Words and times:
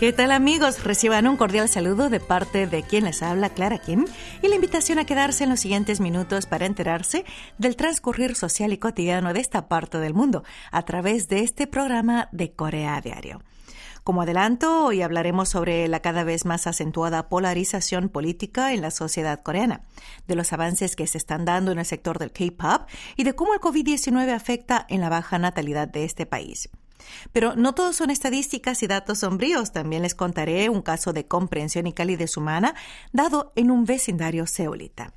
¿Qué 0.00 0.14
tal 0.14 0.32
amigos? 0.32 0.82
Reciban 0.82 1.26
un 1.26 1.36
cordial 1.36 1.68
saludo 1.68 2.08
de 2.08 2.20
parte 2.20 2.66
de 2.66 2.82
quien 2.82 3.04
les 3.04 3.22
habla, 3.22 3.50
Clara 3.50 3.76
Kim, 3.76 4.06
y 4.40 4.48
la 4.48 4.54
invitación 4.54 4.98
a 4.98 5.04
quedarse 5.04 5.44
en 5.44 5.50
los 5.50 5.60
siguientes 5.60 6.00
minutos 6.00 6.46
para 6.46 6.64
enterarse 6.64 7.26
del 7.58 7.76
transcurrir 7.76 8.34
social 8.34 8.72
y 8.72 8.78
cotidiano 8.78 9.34
de 9.34 9.40
esta 9.40 9.68
parte 9.68 9.98
del 9.98 10.14
mundo 10.14 10.42
a 10.72 10.86
través 10.86 11.28
de 11.28 11.40
este 11.40 11.66
programa 11.66 12.30
de 12.32 12.50
Corea 12.50 12.98
Diario. 13.02 13.42
Como 14.02 14.22
adelanto, 14.22 14.86
hoy 14.86 15.02
hablaremos 15.02 15.50
sobre 15.50 15.86
la 15.86 16.00
cada 16.00 16.24
vez 16.24 16.46
más 16.46 16.66
acentuada 16.66 17.28
polarización 17.28 18.08
política 18.08 18.72
en 18.72 18.80
la 18.80 18.90
sociedad 18.90 19.42
coreana, 19.42 19.82
de 20.26 20.34
los 20.34 20.54
avances 20.54 20.96
que 20.96 21.06
se 21.06 21.18
están 21.18 21.44
dando 21.44 21.72
en 21.72 21.78
el 21.78 21.84
sector 21.84 22.18
del 22.18 22.32
K-pop 22.32 22.88
y 23.18 23.24
de 23.24 23.34
cómo 23.34 23.52
el 23.52 23.60
COVID-19 23.60 24.32
afecta 24.32 24.86
en 24.88 25.02
la 25.02 25.10
baja 25.10 25.38
natalidad 25.38 25.88
de 25.88 26.04
este 26.04 26.24
país. 26.24 26.70
Pero 27.32 27.56
no 27.56 27.74
todos 27.74 27.96
son 27.96 28.10
estadísticas 28.10 28.82
y 28.82 28.86
datos 28.86 29.20
sombríos. 29.20 29.72
También 29.72 30.02
les 30.02 30.14
contaré 30.14 30.68
un 30.68 30.82
caso 30.82 31.12
de 31.12 31.26
comprensión 31.26 31.86
y 31.86 31.92
calidez 31.92 32.36
humana 32.36 32.74
dado 33.12 33.52
en 33.56 33.70
un 33.70 33.84
vecindario 33.84 34.46
seulita. 34.46 35.12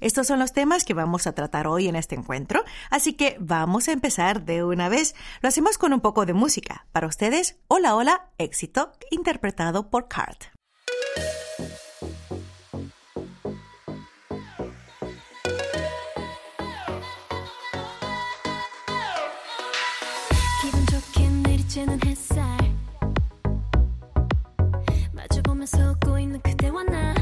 Estos 0.00 0.26
son 0.26 0.38
los 0.38 0.52
temas 0.52 0.84
que 0.84 0.94
vamos 0.94 1.26
a 1.26 1.32
tratar 1.32 1.66
hoy 1.66 1.88
en 1.88 1.96
este 1.96 2.14
encuentro, 2.14 2.62
así 2.90 3.14
que 3.14 3.36
vamos 3.40 3.88
a 3.88 3.92
empezar 3.92 4.44
de 4.44 4.62
una 4.62 4.88
vez. 4.88 5.14
Lo 5.40 5.48
hacemos 5.48 5.78
con 5.78 5.92
un 5.92 6.00
poco 6.00 6.26
de 6.26 6.34
música. 6.34 6.86
Para 6.92 7.06
ustedes, 7.06 7.56
Hola 7.68 7.96
Hola, 7.96 8.28
éxito, 8.38 8.92
interpretado 9.10 9.90
por 9.90 10.08
Cart. 10.08 10.57
마주보면서 25.58 25.90
웃고 25.90 26.18
있는 26.18 26.40
그대와 26.40 26.84
나 26.84 27.14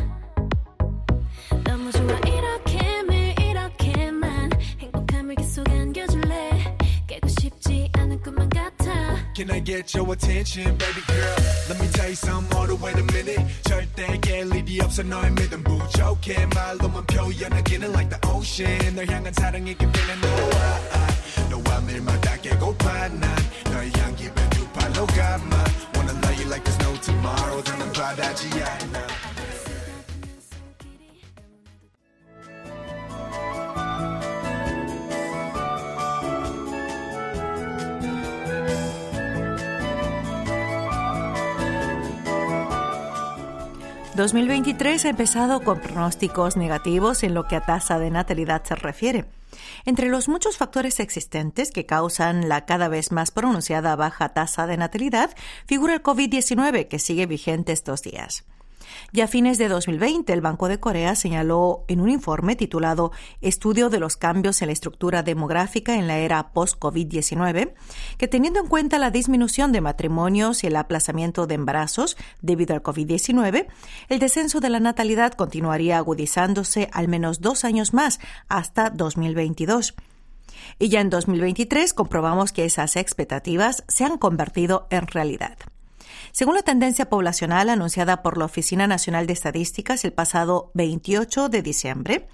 너무 1.65 1.91
좋아 1.91 2.19
이렇게 2.19 3.03
매일 3.03 3.41
이렇게만 3.41 4.51
행복함을 4.79 5.35
계속 5.37 5.69
안겨줄래 5.69 6.77
깨고 7.07 7.29
싶지 7.29 7.91
않은 7.95 8.21
꿈만 8.21 8.49
같아 8.51 9.17
Can 9.35 9.51
I 9.51 9.63
get 9.63 9.97
your 9.97 10.11
attention, 10.13 10.77
baby 10.79 11.03
girl? 11.07 11.37
Let 11.69 11.81
me 11.81 11.89
tell 11.93 12.09
you 12.09 12.17
hold 12.53 12.71
on, 12.73 12.81
wait 12.81 12.97
a 12.97 13.05
minute. 13.13 13.41
절대 13.65 14.07
깰 14.21 14.55
일이 14.55 14.81
없어, 14.81 15.03
너의 15.03 15.31
믿음 15.33 15.63
부족해. 15.63 16.47
말로만 16.55 17.05
표현하기는 17.07 17.91
like 17.93 18.09
the 18.09 18.35
ocean. 18.35 18.95
널 18.95 19.07
향한 19.09 19.33
사랑이 19.35 19.77
깊이는 19.77 20.21
너와 20.23 20.96
너와 21.50 21.82
매일마다 21.82 22.38
깨고파 22.38 23.08
난 23.10 23.36
너의 23.72 23.92
향기 23.98 24.30
두 24.52 24.68
팔로 24.70 25.06
감아 25.08 25.64
Wanna 25.96 26.14
love 26.24 26.42
you 26.42 26.48
like 26.50 26.64
there's 26.64 26.82
no 26.82 27.00
tomorrow 27.02 27.64
더는 27.64 27.92
바라지 27.94 28.48
않아 28.54 29.32
2023 44.16 45.06
ha 45.06 45.10
empezado 45.10 45.62
con 45.62 45.80
pronósticos 45.80 46.58
negativos 46.58 47.24
en 47.24 47.34
lo 47.34 47.48
que 47.48 47.56
a 47.56 47.62
tasa 47.62 47.98
de 47.98 48.12
natalidad 48.12 48.62
se 48.64 48.76
refiere. 48.76 49.26
Entre 49.87 50.09
los 50.09 50.29
muchos 50.29 50.57
factores 50.57 50.99
existentes 50.99 51.71
que 51.71 51.87
causan 51.87 52.49
la 52.49 52.67
cada 52.67 52.89
vez 52.89 53.13
más 53.13 53.31
pronunciada 53.31 53.95
baja 53.95 54.31
tasa 54.31 54.67
de 54.67 54.77
natalidad 54.77 55.31
figura 55.65 55.95
el 55.95 56.03
COVID-19 56.03 56.89
que 56.89 56.99
sigue 56.99 57.27
vigente 57.27 57.73
estos 57.73 58.03
días. 58.03 58.45
Ya 59.13 59.25
a 59.25 59.29
fines 59.29 59.57
de 59.59 59.69
2020, 59.69 60.33
el 60.33 60.41
Banco 60.41 60.69
de 60.69 60.81
Corea 60.81 61.15
señaló 61.15 61.85
en 61.89 62.01
un 62.01 62.11
informe 62.11 62.57
titulado 62.57 63.13
Estudio 63.41 63.89
de 63.89 64.01
los 64.01 64.17
cambios 64.17 64.61
en 64.63 64.67
la 64.67 64.73
estructura 64.73 65.23
demográfica 65.23 65.95
en 65.95 66.09
la 66.09 66.19
era 66.19 66.53
post-COVID-19 66.53 67.73
que 68.19 68.29
teniendo 68.29 68.61
en 68.61 68.67
cuenta 68.67 68.99
la 68.99 69.11
disminución 69.11 69.71
de 69.73 69.81
matrimonios 69.81 70.65
y 70.65 70.67
el 70.67 70.77
aplazamiento 70.77 71.47
de 71.47 71.55
embarazos 71.55 72.17
debido 72.43 72.75
al 72.75 72.83
COVID-19, 72.83 73.67
el 74.09 74.19
descenso 74.19 74.61
de 74.61 74.71
la 74.71 74.81
natalidad 74.81 75.35
continuaría 75.35 75.99
agudizándose 75.99 76.89
al 76.93 77.09
menos 77.09 77.41
dos 77.41 77.65
años 77.65 77.95
más 77.95 78.19
hasta 78.49 78.91
2022. 78.91 79.95
Y 80.79 80.89
ya 80.89 81.01
en 81.01 81.11
2023 81.11 81.95
comprobamos 81.95 82.53
que 82.53 82.65
esas 82.65 82.97
expectativas 82.97 83.85
se 83.89 84.05
han 84.05 84.19
convertido 84.19 84.89
en 84.91 85.07
realidad. 85.07 85.57
Según 86.37 86.55
la 86.55 86.63
tendencia 86.63 87.09
poblacional 87.09 87.71
anunciada 87.71 88.23
por 88.23 88.37
la 88.37 88.45
Oficina 88.45 88.87
Nacional 88.87 89.27
de 89.27 89.33
Estadísticas 89.33 90.05
el 90.05 90.13
pasado 90.13 90.71
28 90.75 91.49
de 91.49 91.63
diciembre, 91.63 92.29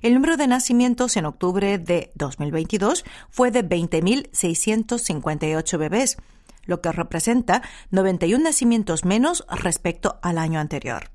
el 0.00 0.14
número 0.14 0.36
de 0.36 0.46
nacimientos 0.46 1.16
en 1.16 1.26
octubre 1.26 1.78
de 1.78 2.12
2022 2.14 3.04
fue 3.30 3.50
de 3.50 3.68
20.658 3.68 5.76
bebés, 5.76 6.18
lo 6.66 6.80
que 6.80 6.92
representa 6.92 7.62
91 7.90 8.44
nacimientos 8.44 9.04
menos 9.04 9.44
respecto 9.50 10.20
al 10.22 10.38
año 10.38 10.60
anterior. 10.60 11.10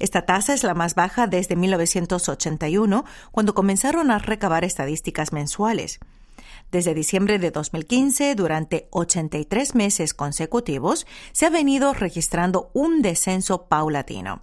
Esta 0.00 0.22
tasa 0.22 0.54
es 0.54 0.64
la 0.64 0.74
más 0.74 0.96
baja 0.96 1.28
desde 1.28 1.54
1981, 1.54 3.04
cuando 3.30 3.54
comenzaron 3.54 4.10
a 4.10 4.18
recabar 4.18 4.64
estadísticas 4.64 5.32
mensuales. 5.32 6.00
Desde 6.70 6.94
diciembre 6.94 7.38
de 7.38 7.50
2015, 7.50 8.34
durante 8.34 8.88
83 8.90 9.74
meses 9.74 10.14
consecutivos, 10.14 11.06
se 11.32 11.46
ha 11.46 11.50
venido 11.50 11.92
registrando 11.92 12.70
un 12.72 13.02
descenso 13.02 13.66
paulatino. 13.66 14.42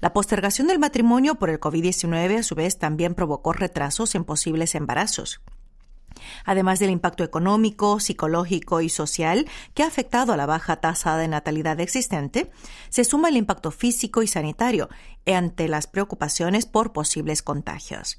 La 0.00 0.12
postergación 0.12 0.68
del 0.68 0.78
matrimonio 0.78 1.36
por 1.36 1.50
el 1.50 1.58
COVID-19 1.58 2.38
a 2.38 2.42
su 2.42 2.54
vez 2.54 2.78
también 2.78 3.14
provocó 3.14 3.52
retrasos 3.52 4.14
en 4.14 4.24
posibles 4.24 4.74
embarazos. 4.74 5.40
Además 6.44 6.78
del 6.78 6.90
impacto 6.90 7.24
económico, 7.24 8.00
psicológico 8.00 8.80
y 8.80 8.88
social 8.88 9.46
que 9.74 9.82
ha 9.82 9.86
afectado 9.86 10.32
a 10.32 10.36
la 10.36 10.46
baja 10.46 10.76
tasa 10.76 11.16
de 11.16 11.28
natalidad 11.28 11.80
existente, 11.80 12.50
se 12.90 13.04
suma 13.04 13.28
el 13.28 13.36
impacto 13.36 13.70
físico 13.70 14.22
y 14.22 14.26
sanitario 14.26 14.88
ante 15.26 15.68
las 15.68 15.86
preocupaciones 15.86 16.66
por 16.66 16.92
posibles 16.92 17.42
contagios. 17.42 18.18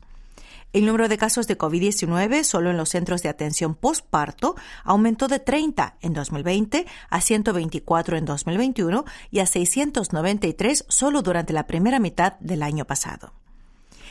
El 0.72 0.86
número 0.86 1.08
de 1.08 1.18
casos 1.18 1.48
de 1.48 1.58
COVID-19 1.58 2.44
solo 2.44 2.70
en 2.70 2.78
los 2.78 2.90
centros 2.90 3.24
de 3.24 3.30
atención 3.30 3.74
postparto 3.74 4.56
aumentó 4.84 5.28
de 5.28 5.40
30 5.40 5.96
en 6.02 6.14
2020 6.14 6.86
a 7.10 7.22
124 7.22 8.18
en 8.18 8.26
2021 8.26 9.04
y 9.32 9.40
a 9.40 9.48
693 9.48 10.86
solo 10.88 11.24
durante 11.24 11.54
la 11.54 11.66
primera 11.66 11.98
mitad 11.98 12.34
del 12.40 12.62
año 12.62 12.86
pasado. 12.86 13.34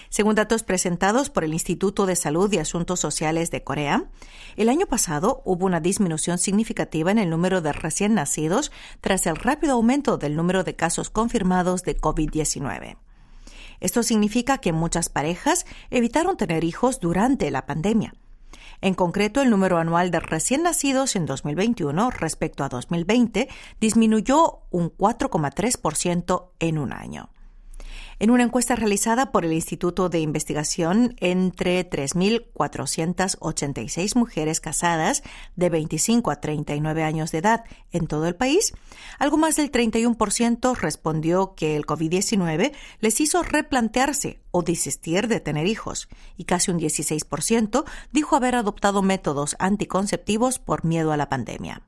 Según 0.09 0.35
datos 0.35 0.65
presentados 0.65 1.31
por 1.31 1.45
el 1.45 1.53
Instituto 1.53 2.07
de 2.07 2.17
Salud 2.17 2.53
y 2.53 2.59
Asuntos 2.59 2.99
Sociales 2.99 3.53
de 3.53 3.63
Corea, 3.63 4.07
el 4.57 4.69
año 4.69 4.87
pasado 4.87 5.43
hubo 5.45 5.65
una 5.65 5.79
disminución 5.79 6.39
significativa 6.39 7.13
en 7.13 7.19
el 7.19 7.31
número 7.31 7.61
de 7.61 7.73
recién 7.73 8.15
nacidos 8.15 8.73
tras 9.01 9.27
el 9.29 9.37
rápido 9.37 9.75
aumento 9.75 10.19
del 10.19 10.35
número 10.35 10.65
de 10.65 10.75
casos 10.75 11.09
confirmados 11.09 11.85
de 11.85 11.97
COVID-19. 11.97 12.97
Esto 13.81 14.03
significa 14.03 14.59
que 14.59 14.72
muchas 14.72 15.09
parejas 15.09 15.66
evitaron 15.91 16.37
tener 16.37 16.65
hijos 16.65 17.00
durante 17.00 17.50
la 17.50 17.66
pandemia. 17.66 18.15
En 18.81 18.94
concreto, 18.94 19.43
el 19.43 19.50
número 19.50 19.78
anual 19.78 20.11
de 20.11 20.21
recién 20.21 20.62
nacidos 20.62 21.16
en 21.16 21.27
2021 21.27 22.11
respecto 22.11 22.62
a 22.62 22.69
2020 22.69 23.49
disminuyó 23.81 24.61
un 24.70 24.91
4,3% 24.97 26.50
en 26.61 26.79
un 26.79 26.93
año. 26.93 27.31
En 28.20 28.32
una 28.32 28.43
encuesta 28.43 28.75
realizada 28.75 29.31
por 29.31 29.44
el 29.44 29.53
Instituto 29.53 30.09
de 30.09 30.19
Investigación 30.19 31.15
entre 31.20 31.88
3.486 31.88 34.17
mujeres 34.17 34.59
casadas 34.59 35.23
de 35.55 35.70
25 35.70 36.32
a 36.32 36.41
39 36.41 37.05
años 37.05 37.31
de 37.31 37.38
edad 37.38 37.62
en 37.93 38.09
todo 38.09 38.26
el 38.26 38.35
país, 38.35 38.73
algo 39.20 39.37
más 39.37 39.55
del 39.55 39.70
31% 39.70 40.76
respondió 40.76 41.55
que 41.55 41.76
el 41.76 41.87
COVID-19 41.87 42.73
les 42.99 43.20
hizo 43.20 43.44
replantearse 43.44 44.41
o 44.50 44.62
desistir 44.62 45.29
de 45.29 45.38
tener 45.38 45.69
hijos, 45.69 46.09
y 46.37 46.43
casi 46.43 46.73
un 46.73 46.81
16% 46.81 47.85
dijo 48.11 48.35
haber 48.35 48.56
adoptado 48.56 49.00
métodos 49.00 49.55
anticonceptivos 49.61 50.59
por 50.59 50.85
miedo 50.85 51.12
a 51.12 51.17
la 51.17 51.29
pandemia. 51.29 51.82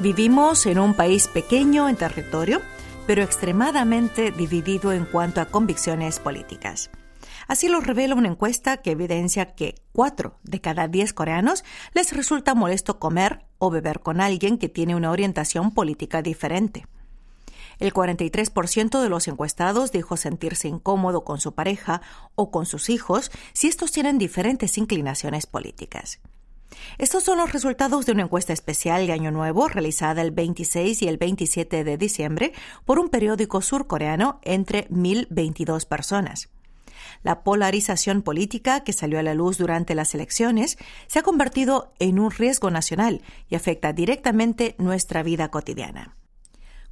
Vivimos 0.00 0.64
en 0.64 0.78
un 0.78 0.94
país 0.94 1.28
pequeño 1.28 1.86
en 1.86 1.94
territorio, 1.94 2.62
pero 3.06 3.22
extremadamente 3.22 4.30
dividido 4.30 4.94
en 4.94 5.04
cuanto 5.04 5.42
a 5.42 5.44
convicciones 5.44 6.18
políticas. 6.20 6.90
Así 7.48 7.68
lo 7.68 7.82
revela 7.82 8.14
una 8.14 8.28
encuesta 8.28 8.78
que 8.78 8.92
evidencia 8.92 9.54
que 9.54 9.74
4 9.92 10.38
de 10.42 10.60
cada 10.62 10.88
10 10.88 11.12
coreanos 11.12 11.64
les 11.92 12.14
resulta 12.14 12.54
molesto 12.54 12.98
comer 12.98 13.44
o 13.58 13.68
beber 13.68 14.00
con 14.00 14.22
alguien 14.22 14.56
que 14.56 14.70
tiene 14.70 14.96
una 14.96 15.10
orientación 15.10 15.74
política 15.74 16.22
diferente. 16.22 16.86
El 17.78 17.92
43% 17.92 19.02
de 19.02 19.08
los 19.10 19.28
encuestados 19.28 19.92
dijo 19.92 20.16
sentirse 20.16 20.66
incómodo 20.66 21.24
con 21.24 21.42
su 21.42 21.52
pareja 21.52 22.00
o 22.36 22.50
con 22.50 22.64
sus 22.64 22.88
hijos 22.88 23.30
si 23.52 23.68
estos 23.68 23.92
tienen 23.92 24.16
diferentes 24.16 24.78
inclinaciones 24.78 25.44
políticas. 25.44 26.20
Estos 26.98 27.22
son 27.22 27.38
los 27.38 27.52
resultados 27.52 28.06
de 28.06 28.12
una 28.12 28.22
encuesta 28.22 28.52
especial 28.52 29.06
de 29.06 29.12
Año 29.12 29.30
Nuevo 29.30 29.68
realizada 29.68 30.22
el 30.22 30.30
26 30.30 31.02
y 31.02 31.08
el 31.08 31.16
27 31.16 31.84
de 31.84 31.96
diciembre 31.96 32.52
por 32.84 32.98
un 32.98 33.08
periódico 33.08 33.60
surcoreano 33.60 34.40
entre 34.42 34.88
1.022 34.88 35.86
personas. 35.86 36.48
La 37.22 37.42
polarización 37.42 38.22
política 38.22 38.80
que 38.80 38.92
salió 38.92 39.18
a 39.18 39.22
la 39.22 39.34
luz 39.34 39.58
durante 39.58 39.94
las 39.94 40.14
elecciones 40.14 40.78
se 41.06 41.18
ha 41.18 41.22
convertido 41.22 41.92
en 41.98 42.18
un 42.18 42.30
riesgo 42.30 42.70
nacional 42.70 43.22
y 43.48 43.56
afecta 43.56 43.92
directamente 43.92 44.74
nuestra 44.78 45.22
vida 45.22 45.50
cotidiana. 45.50 46.16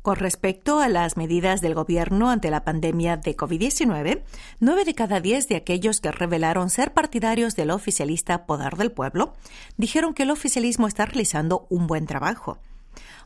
Con 0.03 0.17
respecto 0.17 0.81
a 0.81 0.89
las 0.89 1.17
medidas 1.17 1.61
del 1.61 1.75
gobierno 1.75 2.31
ante 2.31 2.51
la 2.51 2.65
pandemia 2.65 3.17
de 3.17 3.37
COVID-19, 3.37 4.23
nueve 4.61 4.85
de 4.85 4.95
cada 4.95 5.21
diez 5.21 5.49
de 5.49 5.57
aquellos 5.57 6.01
que 6.01 6.13
revelaron 6.13 6.71
ser 6.71 6.93
partidarios 6.93 7.57
del 7.57 7.71
oficialista 7.71 8.47
Poder 8.47 8.77
del 8.77 8.93
Pueblo 8.93 9.35
dijeron 9.77 10.15
que 10.15 10.23
el 10.23 10.31
oficialismo 10.31 10.87
está 10.87 11.05
realizando 11.05 11.67
un 11.69 11.89
buen 11.89 12.07
trabajo. 12.07 12.59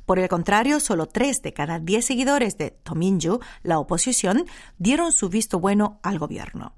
Por 0.07 0.19
el 0.19 0.29
contrario, 0.29 0.81
solo 0.81 1.07
tres 1.07 1.43
de 1.43 1.53
cada 1.53 1.79
diez 1.79 2.07
seguidores 2.07 2.57
de 2.59 2.71
Tominju, 2.71 3.41
la 3.63 3.79
oposición, 3.79 4.47
dieron 4.79 5.13
su 5.13 5.29
visto 5.29 5.61
bueno 5.61 6.01
al 6.03 6.19
gobierno. 6.19 6.75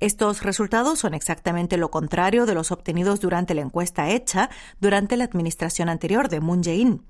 Estos 0.00 0.42
resultados 0.42 0.98
son 0.98 1.14
exactamente 1.14 1.76
lo 1.76 1.90
contrario 1.90 2.46
de 2.46 2.54
los 2.54 2.72
obtenidos 2.72 3.20
durante 3.20 3.54
la 3.54 3.60
encuesta 3.60 4.08
hecha 4.08 4.48
durante 4.80 5.16
la 5.16 5.24
administración 5.24 5.90
anterior 5.90 6.28
de 6.28 6.40
Moon 6.40 6.62
Jae-in. 6.62 7.02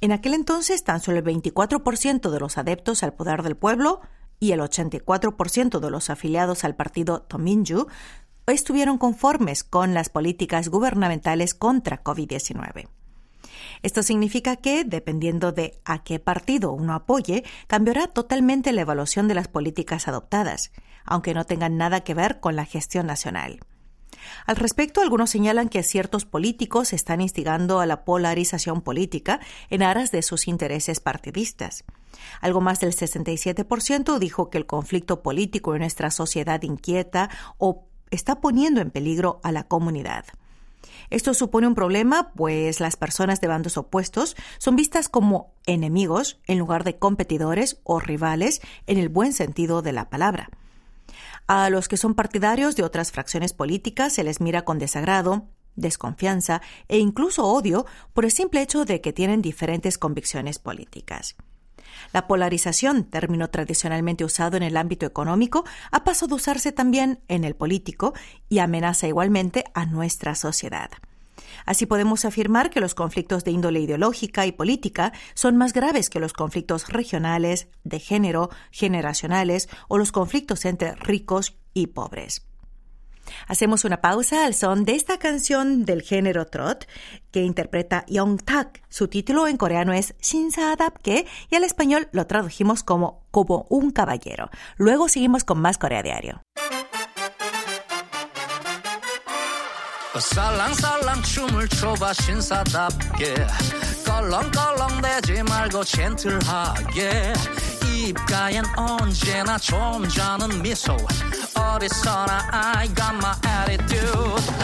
En 0.00 0.12
aquel 0.12 0.34
entonces, 0.34 0.84
tan 0.84 1.00
solo 1.00 1.18
el 1.18 1.24
24% 1.24 2.30
de 2.30 2.40
los 2.40 2.58
adeptos 2.58 3.02
al 3.02 3.14
poder 3.14 3.42
del 3.42 3.56
pueblo 3.56 4.00
y 4.38 4.52
el 4.52 4.60
84% 4.60 5.80
de 5.80 5.90
los 5.90 6.10
afiliados 6.10 6.64
al 6.64 6.76
partido 6.76 7.22
Tominju 7.22 7.86
estuvieron 8.46 8.98
conformes 8.98 9.64
con 9.64 9.94
las 9.94 10.08
políticas 10.08 10.68
gubernamentales 10.68 11.54
contra 11.54 12.04
COVID-19. 12.04 12.88
Esto 13.82 14.02
significa 14.02 14.56
que, 14.56 14.84
dependiendo 14.84 15.52
de 15.52 15.80
a 15.84 16.02
qué 16.02 16.18
partido 16.18 16.72
uno 16.72 16.94
apoye, 16.94 17.44
cambiará 17.66 18.06
totalmente 18.06 18.72
la 18.72 18.82
evaluación 18.82 19.28
de 19.28 19.34
las 19.34 19.48
políticas 19.48 20.08
adoptadas, 20.08 20.72
aunque 21.04 21.34
no 21.34 21.44
tengan 21.44 21.76
nada 21.76 22.00
que 22.00 22.14
ver 22.14 22.40
con 22.40 22.56
la 22.56 22.64
gestión 22.64 23.06
nacional. 23.06 23.60
Al 24.46 24.56
respecto, 24.56 25.00
algunos 25.00 25.30
señalan 25.30 25.68
que 25.68 25.82
ciertos 25.82 26.24
políticos 26.24 26.92
están 26.92 27.20
instigando 27.20 27.80
a 27.80 27.86
la 27.86 28.04
polarización 28.04 28.82
política 28.82 29.40
en 29.70 29.82
aras 29.82 30.10
de 30.12 30.22
sus 30.22 30.48
intereses 30.48 31.00
partidistas. 31.00 31.84
Algo 32.40 32.60
más 32.60 32.80
del 32.80 32.94
67% 32.94 34.18
dijo 34.18 34.50
que 34.50 34.58
el 34.58 34.66
conflicto 34.66 35.22
político 35.22 35.74
en 35.74 35.80
nuestra 35.80 36.10
sociedad 36.10 36.62
inquieta 36.62 37.30
o 37.58 37.84
está 38.10 38.40
poniendo 38.40 38.80
en 38.80 38.90
peligro 38.90 39.40
a 39.42 39.52
la 39.52 39.64
comunidad. 39.64 40.24
Esto 41.10 41.34
supone 41.34 41.66
un 41.66 41.74
problema, 41.74 42.32
pues 42.34 42.80
las 42.80 42.96
personas 42.96 43.40
de 43.40 43.48
bandos 43.48 43.76
opuestos 43.76 44.36
son 44.58 44.76
vistas 44.76 45.08
como 45.08 45.52
enemigos 45.66 46.38
en 46.46 46.58
lugar 46.58 46.84
de 46.84 46.96
competidores 46.96 47.80
o 47.84 48.00
rivales 48.00 48.60
en 48.86 48.98
el 48.98 49.08
buen 49.08 49.32
sentido 49.32 49.82
de 49.82 49.92
la 49.92 50.08
palabra. 50.08 50.50
A 51.46 51.70
los 51.70 51.86
que 51.88 51.96
son 51.96 52.14
partidarios 52.14 52.74
de 52.74 52.82
otras 52.82 53.12
fracciones 53.12 53.52
políticas 53.52 54.12
se 54.12 54.24
les 54.24 54.40
mira 54.40 54.64
con 54.64 54.78
desagrado, 54.78 55.48
desconfianza 55.76 56.60
e 56.88 56.98
incluso 56.98 57.46
odio 57.46 57.86
por 58.14 58.24
el 58.24 58.32
simple 58.32 58.62
hecho 58.62 58.84
de 58.84 59.00
que 59.00 59.12
tienen 59.12 59.42
diferentes 59.42 59.98
convicciones 59.98 60.58
políticas. 60.58 61.36
La 62.12 62.26
polarización, 62.26 63.04
término 63.04 63.48
tradicionalmente 63.50 64.24
usado 64.24 64.56
en 64.56 64.62
el 64.62 64.76
ámbito 64.76 65.06
económico, 65.06 65.64
ha 65.90 66.04
pasado 66.04 66.34
a 66.34 66.36
usarse 66.36 66.72
también 66.72 67.20
en 67.28 67.44
el 67.44 67.54
político 67.54 68.12
y 68.48 68.58
amenaza 68.58 69.06
igualmente 69.06 69.64
a 69.74 69.86
nuestra 69.86 70.34
sociedad. 70.34 70.90
Así 71.64 71.86
podemos 71.86 72.24
afirmar 72.24 72.70
que 72.70 72.80
los 72.80 72.94
conflictos 72.94 73.44
de 73.44 73.50
índole 73.50 73.80
ideológica 73.80 74.46
y 74.46 74.52
política 74.52 75.12
son 75.34 75.56
más 75.56 75.72
graves 75.72 76.10
que 76.10 76.20
los 76.20 76.32
conflictos 76.32 76.88
regionales, 76.88 77.68
de 77.84 78.00
género, 78.00 78.50
generacionales 78.70 79.68
o 79.88 79.98
los 79.98 80.12
conflictos 80.12 80.64
entre 80.64 80.94
ricos 80.94 81.56
y 81.74 81.88
pobres. 81.88 82.46
Hacemos 83.48 83.84
una 83.84 84.00
pausa 84.00 84.46
al 84.46 84.54
son 84.54 84.84
de 84.84 84.94
esta 84.94 85.18
canción 85.18 85.84
del 85.84 86.02
género 86.02 86.46
trot 86.46 86.86
que 87.30 87.42
interpreta 87.42 88.04
Young 88.08 88.42
Tak. 88.42 88.82
Su 88.88 89.08
título 89.08 89.46
en 89.48 89.56
coreano 89.56 89.92
es 89.92 90.14
Shinsadapke 90.20 91.26
y 91.50 91.54
al 91.54 91.64
español 91.64 92.08
lo 92.12 92.26
tradujimos 92.26 92.82
como 92.82 93.26
como 93.30 93.66
un 93.68 93.90
caballero. 93.90 94.48
Luego 94.78 95.08
seguimos 95.08 95.44
con 95.44 95.60
más 95.60 95.76
Corea 95.76 96.02
Diario. 96.02 96.42
살랑살랑 100.20 101.22
춤을 101.22 101.68
춰봐 101.68 102.12
신사답게. 102.14 103.34
껄렁껄렁대지 104.04 105.42
말고 105.42 105.84
젠틀하게. 105.84 107.32
입가엔 107.84 108.64
언제나 108.76 109.58
점잖은 109.58 110.62
미소. 110.62 110.96
어디서나 111.54 112.48
I 112.52 112.86
got 112.94 113.14
my 113.14 113.34
attitude. 113.68 114.54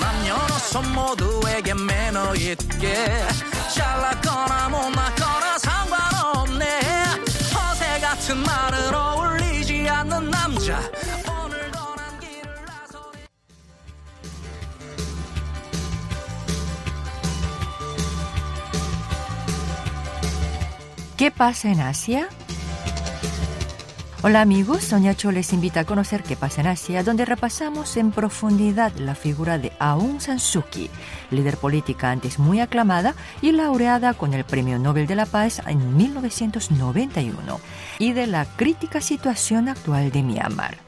남녀노소 0.00 0.82
모두에게 0.82 1.74
매너 1.74 2.34
있게. 2.34 3.26
잘났거나 3.74 4.68
못났거나 4.68 5.55
¿Qué 21.26 21.32
pasa 21.32 21.72
en 21.72 21.80
Asia? 21.80 22.28
Hola 24.22 24.42
amigos, 24.42 24.84
Sonia 24.84 25.12
Cho 25.16 25.32
les 25.32 25.52
invita 25.52 25.80
a 25.80 25.84
conocer 25.84 26.22
qué 26.22 26.36
pasa 26.36 26.60
en 26.60 26.68
Asia, 26.68 27.02
donde 27.02 27.24
repasamos 27.24 27.96
en 27.96 28.12
profundidad 28.12 28.92
la 28.94 29.16
figura 29.16 29.58
de 29.58 29.72
Aung 29.80 30.20
San 30.20 30.38
Suu 30.38 30.62
Kyi, 30.62 30.88
líder 31.32 31.56
política 31.56 32.12
antes 32.12 32.38
muy 32.38 32.60
aclamada 32.60 33.16
y 33.42 33.50
laureada 33.50 34.14
con 34.14 34.34
el 34.34 34.44
Premio 34.44 34.78
Nobel 34.78 35.08
de 35.08 35.16
la 35.16 35.26
Paz 35.26 35.60
en 35.66 35.96
1991, 35.96 37.60
y 37.98 38.12
de 38.12 38.28
la 38.28 38.44
crítica 38.44 39.00
situación 39.00 39.68
actual 39.68 40.12
de 40.12 40.22
Myanmar. 40.22 40.85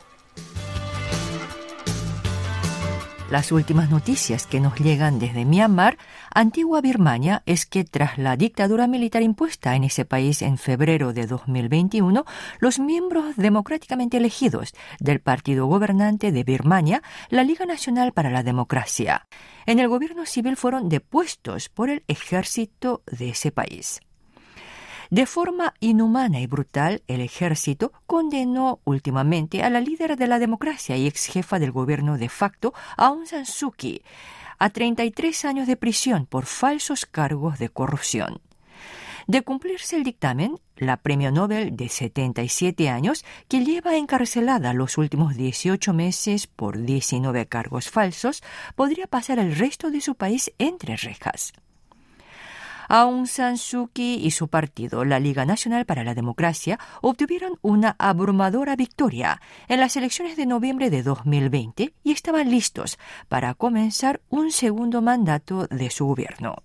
Las 3.31 3.53
últimas 3.53 3.91
noticias 3.91 4.47
que 4.47 4.59
nos 4.59 4.75
llegan 4.77 5.19
desde 5.19 5.45
Myanmar, 5.45 5.99
antigua 6.33 6.81
Birmania, 6.81 7.43
es 7.45 7.67
que 7.67 7.85
tras 7.85 8.17
la 8.17 8.39
dictadura 8.39 8.87
militar 8.87 9.21
impuesta 9.21 9.77
en 9.77 9.85
ese 9.85 10.07
país 10.07 10.41
en 10.41 10.57
febrero 10.57 11.13
de 11.13 11.27
2021, 11.27 12.25
los 12.59 12.79
miembros 12.79 13.37
democráticamente 13.37 14.17
elegidos 14.17 14.73
del 14.99 15.21
partido 15.21 15.67
gobernante 15.67 16.33
de 16.33 16.43
Birmania, 16.43 17.03
la 17.29 17.45
Liga 17.45 17.67
Nacional 17.67 18.13
para 18.15 18.31
la 18.31 18.43
Democracia, 18.43 19.27
en 19.67 19.79
el 19.79 19.89
gobierno 19.89 20.25
civil 20.25 20.57
fueron 20.57 20.89
depuestos 20.89 21.69
por 21.69 21.91
el 21.91 22.05
ejército 22.09 23.03
de 23.07 23.29
ese 23.29 23.53
país. 23.53 24.01
De 25.11 25.25
forma 25.25 25.73
inhumana 25.81 26.41
y 26.41 26.47
brutal, 26.47 27.03
el 27.09 27.23
ejército 27.23 27.93
condenó 28.07 28.81
últimamente 28.85 29.63
a 29.63 29.71
la 29.71 29.81
líder 29.81 30.17
de 30.17 30.27
la 30.27 30.39
democracia 30.39 30.99
y 30.99 31.07
ex 31.07 31.27
jefa 31.27 31.59
del 31.59 31.73
gobierno 31.73 32.19
de 32.19 32.29
facto, 32.29 32.75
Aung 32.99 33.27
San 33.27 33.47
Suu 33.47 33.73
Kyi, 33.73 34.03
a 34.59 34.69
33 34.69 35.47
años 35.47 35.67
de 35.67 35.77
prisión 35.77 36.27
por 36.27 36.45
falsos 36.45 37.07
cargos 37.07 37.59
de 37.59 37.71
corrupción. 37.71 38.43
De 39.27 39.43
cumplirse 39.43 39.97
el 39.97 40.05
dictamen, 40.05 40.59
la 40.77 40.99
premio 40.99 41.31
Nobel 41.31 41.77
de 41.77 41.89
77 41.89 42.89
años, 42.89 43.25
que 43.49 43.65
lleva 43.65 43.97
encarcelada 43.97 44.73
los 44.73 44.99
últimos 44.99 45.37
18 45.37 45.93
meses 45.93 46.47
por 46.47 46.79
19 46.79 47.47
cargos 47.47 47.91
falsos, 47.91 48.43
podría 48.75 49.07
pasar 49.07 49.39
el 49.39 49.57
resto 49.57 49.91
de 49.91 50.01
su 50.01 50.15
país 50.15 50.53
entre 50.59 50.97
rejas. 50.97 51.53
Aung 52.89 53.27
San 53.27 53.59
Suu 53.59 53.89
Kyi 53.89 54.15
y 54.25 54.31
su 54.31 54.49
partido, 54.49 55.05
la 55.05 55.21
Liga 55.21 55.45
Nacional 55.45 55.85
para 55.85 56.05
la 56.05 56.15
Democracia, 56.15 56.79
obtuvieron 57.03 57.59
una 57.61 57.95
abrumadora 57.99 58.77
victoria 58.77 59.43
en 59.69 59.81
las 59.81 59.97
elecciones 59.97 60.37
de 60.37 60.47
noviembre 60.47 60.89
de 60.89 61.03
2020 61.03 61.95
y 62.03 62.13
estaban 62.13 62.51
listos 62.51 62.99
para 63.29 63.53
comenzar 63.53 64.23
un 64.31 64.51
segundo 64.51 65.03
mandato 65.03 65.67
de 65.67 65.91
su 65.91 66.07
gobierno. 66.07 66.57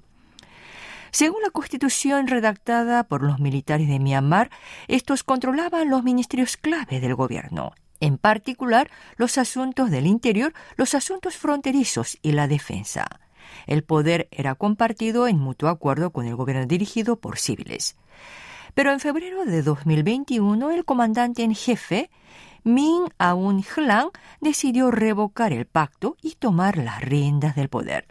Según 1.12 1.44
la 1.44 1.52
constitución 1.52 2.28
redactada 2.28 3.04
por 3.04 3.22
los 3.22 3.40
militares 3.40 3.88
de 3.88 4.00
Myanmar, 4.00 4.50
estos 4.88 5.24
controlaban 5.24 5.90
los 5.90 6.04
ministerios 6.04 6.58
clave 6.58 7.02
del 7.02 7.16
gobierno, 7.16 7.74
en 8.00 8.18
particular 8.18 8.90
los 9.18 9.38
asuntos 9.38 9.92
del 9.92 10.08
interior, 10.08 10.54
los 10.76 10.96
asuntos 10.96 11.38
fronterizos 11.38 12.18
y 12.22 12.32
la 12.32 12.48
defensa. 12.48 13.06
El 13.68 13.84
poder 13.84 14.28
era 14.32 14.56
compartido 14.56 15.28
en 15.28 15.38
mutuo 15.38 15.70
acuerdo 15.70 16.12
con 16.12 16.26
el 16.26 16.36
gobierno 16.36 16.66
dirigido 16.66 17.18
por 17.18 17.38
civiles. 17.38 17.96
Pero 18.74 18.92
en 18.92 19.00
febrero 19.00 19.46
de 19.46 19.62
2021, 19.62 20.72
el 20.72 20.86
comandante 20.86 21.44
en 21.44 21.54
jefe, 21.54 22.10
Min 22.64 23.04
Aung 23.18 23.64
Hlaing, 23.76 24.10
decidió 24.42 24.90
revocar 24.90 25.54
el 25.54 25.66
pacto 25.66 26.18
y 26.22 26.36
tomar 26.36 26.78
las 26.78 27.02
riendas 27.02 27.56
del 27.56 27.70
poder. 27.70 28.08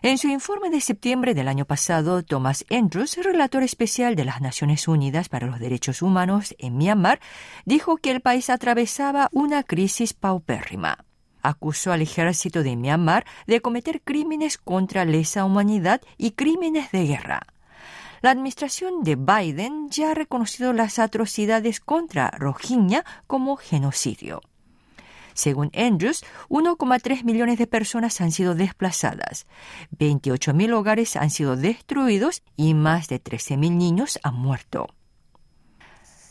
En 0.00 0.16
su 0.16 0.28
informe 0.28 0.70
de 0.70 0.80
septiembre 0.80 1.34
del 1.34 1.48
año 1.48 1.64
pasado, 1.64 2.22
Thomas 2.22 2.64
Andrews, 2.70 3.16
relator 3.16 3.64
especial 3.64 4.14
de 4.14 4.24
las 4.24 4.40
Naciones 4.40 4.86
Unidas 4.86 5.28
para 5.28 5.48
los 5.48 5.58
Derechos 5.58 6.02
Humanos 6.02 6.54
en 6.58 6.76
Myanmar, 6.76 7.18
dijo 7.64 7.96
que 7.96 8.12
el 8.12 8.20
país 8.20 8.48
atravesaba 8.48 9.28
una 9.32 9.64
crisis 9.64 10.14
paupérrima. 10.14 11.04
Acusó 11.48 11.92
al 11.92 12.02
ejército 12.02 12.62
de 12.62 12.76
Myanmar 12.76 13.24
de 13.46 13.62
cometer 13.62 14.02
crímenes 14.02 14.58
contra 14.58 15.06
lesa 15.06 15.46
humanidad 15.46 16.02
y 16.18 16.32
crímenes 16.32 16.92
de 16.92 17.06
guerra. 17.06 17.46
La 18.20 18.32
administración 18.32 19.02
de 19.02 19.16
Biden 19.16 19.88
ya 19.88 20.10
ha 20.10 20.14
reconocido 20.14 20.74
las 20.74 20.98
atrocidades 20.98 21.80
contra 21.80 22.30
Rohingya 22.32 23.02
como 23.26 23.56
genocidio. 23.56 24.42
Según 25.32 25.70
Andrews, 25.74 26.22
1,3 26.50 27.24
millones 27.24 27.56
de 27.56 27.66
personas 27.66 28.20
han 28.20 28.30
sido 28.30 28.54
desplazadas, 28.54 29.46
28.000 29.98 30.74
hogares 30.74 31.16
han 31.16 31.30
sido 31.30 31.56
destruidos 31.56 32.42
y 32.56 32.74
más 32.74 33.08
de 33.08 33.22
13.000 33.22 33.70
niños 33.72 34.18
han 34.22 34.34
muerto. 34.34 34.88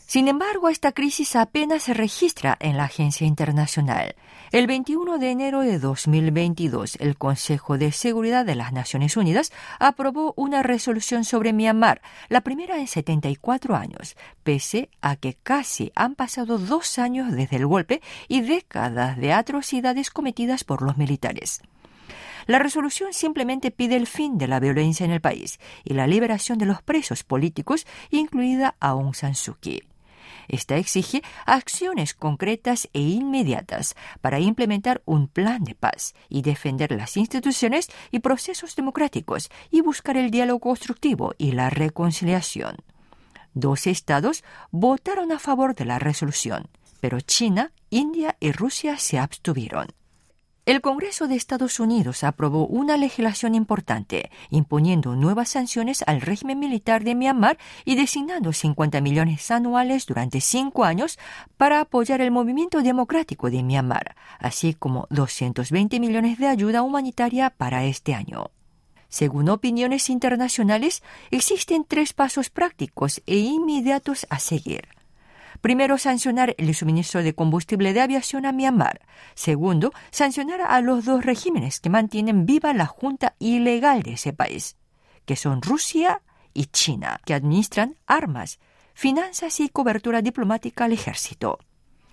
Sin 0.08 0.26
embargo, 0.26 0.70
esta 0.70 0.92
crisis 0.92 1.36
apenas 1.36 1.82
se 1.82 1.92
registra 1.92 2.56
en 2.60 2.78
la 2.78 2.84
agencia 2.84 3.26
internacional. 3.26 4.16
El 4.52 4.66
21 4.66 5.18
de 5.18 5.30
enero 5.30 5.60
de 5.60 5.78
2022, 5.78 6.96
el 7.00 7.18
Consejo 7.18 7.76
de 7.76 7.92
Seguridad 7.92 8.46
de 8.46 8.54
las 8.54 8.72
Naciones 8.72 9.18
Unidas 9.18 9.52
aprobó 9.78 10.32
una 10.34 10.62
resolución 10.62 11.24
sobre 11.24 11.52
Myanmar, 11.52 12.00
la 12.30 12.40
primera 12.40 12.78
en 12.78 12.86
74 12.86 13.76
años, 13.76 14.16
pese 14.44 14.88
a 15.02 15.16
que 15.16 15.34
casi 15.34 15.92
han 15.94 16.14
pasado 16.14 16.56
dos 16.56 16.98
años 16.98 17.30
desde 17.30 17.56
el 17.56 17.66
golpe 17.66 18.00
y 18.28 18.40
décadas 18.40 19.18
de 19.18 19.34
atrocidades 19.34 20.08
cometidas 20.08 20.64
por 20.64 20.80
los 20.80 20.96
militares. 20.96 21.60
La 22.46 22.58
resolución 22.58 23.12
simplemente 23.12 23.70
pide 23.70 23.96
el 23.96 24.06
fin 24.06 24.38
de 24.38 24.48
la 24.48 24.58
violencia 24.58 25.04
en 25.04 25.10
el 25.10 25.20
país 25.20 25.60
y 25.84 25.92
la 25.92 26.06
liberación 26.06 26.56
de 26.56 26.64
los 26.64 26.80
presos 26.80 27.24
políticos, 27.24 27.86
incluida 28.08 28.74
Aung 28.80 29.14
San 29.14 29.34
Suu 29.34 29.56
Kyi. 29.60 29.82
Esta 30.48 30.76
exige 30.76 31.22
acciones 31.44 32.14
concretas 32.14 32.88
e 32.94 33.00
inmediatas 33.00 33.94
para 34.20 34.40
implementar 34.40 35.02
un 35.04 35.28
plan 35.28 35.62
de 35.62 35.74
paz 35.74 36.14
y 36.28 36.42
defender 36.42 36.90
las 36.92 37.16
instituciones 37.16 37.88
y 38.10 38.20
procesos 38.20 38.74
democráticos 38.74 39.50
y 39.70 39.82
buscar 39.82 40.16
el 40.16 40.30
diálogo 40.30 40.60
constructivo 40.60 41.34
y 41.36 41.52
la 41.52 41.68
reconciliación. 41.68 42.76
Dos 43.54 43.86
estados 43.86 44.42
votaron 44.70 45.32
a 45.32 45.38
favor 45.38 45.74
de 45.74 45.84
la 45.84 45.98
resolución, 45.98 46.68
pero 47.00 47.20
China, 47.20 47.72
India 47.90 48.36
y 48.40 48.52
Rusia 48.52 48.96
se 48.98 49.18
abstuvieron. 49.18 49.88
El 50.68 50.82
Congreso 50.82 51.28
de 51.28 51.34
Estados 51.34 51.80
Unidos 51.80 52.22
aprobó 52.24 52.66
una 52.66 52.98
legislación 52.98 53.54
importante, 53.54 54.30
imponiendo 54.50 55.16
nuevas 55.16 55.48
sanciones 55.48 56.04
al 56.06 56.20
régimen 56.20 56.58
militar 56.58 57.04
de 57.04 57.14
Myanmar 57.14 57.56
y 57.86 57.94
designando 57.94 58.52
50 58.52 59.00
millones 59.00 59.50
anuales 59.50 60.04
durante 60.04 60.42
cinco 60.42 60.84
años 60.84 61.18
para 61.56 61.80
apoyar 61.80 62.20
el 62.20 62.30
movimiento 62.30 62.82
democrático 62.82 63.50
de 63.50 63.62
Myanmar, 63.62 64.14
así 64.40 64.74
como 64.74 65.06
220 65.08 66.00
millones 66.00 66.36
de 66.36 66.48
ayuda 66.48 66.82
humanitaria 66.82 67.48
para 67.48 67.86
este 67.86 68.12
año. 68.12 68.50
Según 69.08 69.48
opiniones 69.48 70.10
internacionales, 70.10 71.02
existen 71.30 71.86
tres 71.88 72.12
pasos 72.12 72.50
prácticos 72.50 73.22
e 73.24 73.38
inmediatos 73.38 74.26
a 74.28 74.38
seguir. 74.38 74.97
Primero, 75.60 75.98
sancionar 75.98 76.54
el 76.58 76.74
suministro 76.74 77.22
de 77.22 77.34
combustible 77.34 77.92
de 77.92 78.00
aviación 78.00 78.46
a 78.46 78.52
Myanmar. 78.52 79.00
Segundo, 79.34 79.92
sancionar 80.10 80.60
a 80.60 80.80
los 80.80 81.04
dos 81.04 81.24
regímenes 81.24 81.80
que 81.80 81.90
mantienen 81.90 82.46
viva 82.46 82.72
la 82.74 82.86
junta 82.86 83.34
ilegal 83.38 84.02
de 84.02 84.12
ese 84.12 84.32
país, 84.32 84.76
que 85.24 85.36
son 85.36 85.62
Rusia 85.62 86.22
y 86.54 86.66
China, 86.66 87.20
que 87.24 87.34
administran 87.34 87.96
armas, 88.06 88.60
finanzas 88.94 89.60
y 89.60 89.68
cobertura 89.68 90.22
diplomática 90.22 90.84
al 90.84 90.92
ejército. 90.92 91.58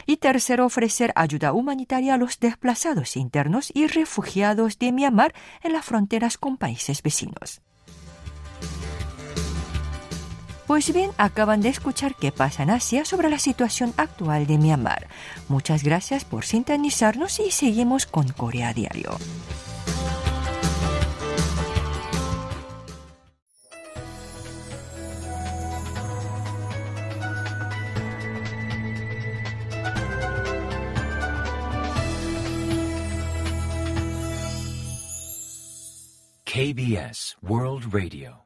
Y 0.08 0.18
tercero, 0.18 0.66
ofrecer 0.66 1.12
ayuda 1.16 1.54
humanitaria 1.54 2.14
a 2.14 2.18
los 2.18 2.40
desplazados 2.40 3.18
internos 3.18 3.72
y 3.74 3.88
refugiados 3.88 4.78
de 4.78 4.92
Myanmar 4.92 5.34
en 5.64 5.74
las 5.74 5.86
fronteras 5.86 6.38
con 6.38 6.58
países 6.58 7.02
vecinos. 7.02 7.62
Pues 10.68 10.92
bien, 10.92 11.12
acaban 11.18 11.62
de 11.62 11.70
escuchar 11.70 12.16
qué 12.16 12.32
pasa 12.32 12.64
en 12.64 12.72
Asia 12.72 13.06
sobre 13.06 13.30
la 13.30 13.38
situación 13.38 13.94
actual 13.98 14.48
de 14.48 14.58
Myanmar. 14.58 15.08
Muchas 15.48 15.84
gracias 15.84 16.26
por 16.26 16.44
sintonizarnos 16.44 17.40
y 17.40 17.52
seguimos 17.52 18.06
con 18.06 18.30
Corea 18.30 18.74
Diario. 18.74 19.18
KBS 36.56 37.36
World 37.42 37.94
Radio. 37.94 38.45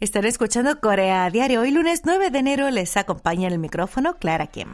Están 0.00 0.26
escuchando 0.26 0.78
Corea 0.78 1.28
Diario. 1.28 1.62
Hoy 1.62 1.72
lunes 1.72 2.02
9 2.04 2.30
de 2.30 2.38
enero 2.38 2.70
les 2.70 2.96
acompaña 2.96 3.48
en 3.48 3.54
el 3.54 3.58
micrófono 3.58 4.16
Clara 4.18 4.46
Kim. 4.46 4.68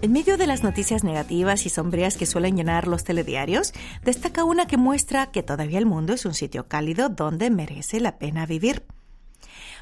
En 0.00 0.12
medio 0.12 0.36
de 0.36 0.46
las 0.46 0.62
noticias 0.62 1.02
negativas 1.02 1.66
y 1.66 1.70
sombrías 1.70 2.16
que 2.16 2.26
suelen 2.26 2.56
llenar 2.56 2.86
los 2.86 3.02
telediarios, 3.02 3.72
destaca 4.04 4.44
una 4.44 4.68
que 4.68 4.76
muestra 4.76 5.32
que 5.32 5.42
todavía 5.42 5.80
el 5.80 5.86
mundo 5.86 6.12
es 6.12 6.24
un 6.24 6.34
sitio 6.34 6.68
cálido 6.68 7.08
donde 7.08 7.50
merece 7.50 7.98
la 7.98 8.16
pena 8.16 8.46
vivir. 8.46 8.84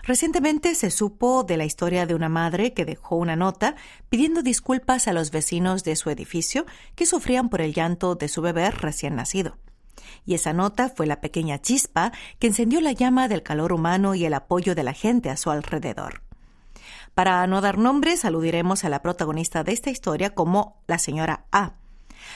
Recientemente 0.03 0.75
se 0.75 0.91
supo 0.91 1.45
de 1.45 1.57
la 1.57 1.65
historia 1.65 2.07
de 2.07 2.15
una 2.15 2.29
madre 2.29 2.73
que 2.73 2.85
dejó 2.85 3.17
una 3.17 3.37
nota 3.37 3.77
pidiendo 4.09 4.43
disculpas 4.43 5.09
a 5.09 5.13
los 5.13 5.31
vecinos 5.31 5.85
de 5.85 5.97
su 5.97 6.11
edificio 6.11 6.67
que 6.95 7.07
sufrían 7.07 7.49
por 7.49 7.61
el 7.61 7.75
llanto 7.75 8.15
de 8.15 8.29
su 8.29 8.43
bebé 8.43 8.71
recién 8.71 9.17
nacido. 9.17 9.59
Y 10.25 10.35
esa 10.35 10.53
nota 10.53 10.89
fue 10.89 11.07
la 11.07 11.21
pequeña 11.21 11.61
chispa 11.61 12.13
que 12.39 12.47
encendió 12.47 12.81
la 12.81 12.93
llama 12.93 13.29
del 13.29 13.43
calor 13.43 13.73
humano 13.73 14.15
y 14.15 14.25
el 14.25 14.35
apoyo 14.35 14.75
de 14.75 14.85
la 14.85 14.93
gente 14.93 15.31
a 15.31 15.37
su 15.37 15.51
alrededor. 15.51 16.23
Para 17.15 17.47
no 17.47 17.61
dar 17.61 17.77
nombres, 17.77 18.25
aludiremos 18.25 18.85
a 18.85 18.89
la 18.89 19.03
protagonista 19.03 19.65
de 19.65 19.73
esta 19.73 19.91
historia 19.91 20.35
como 20.35 20.83
la 20.87 20.99
señora 20.99 21.45
A, 21.53 21.75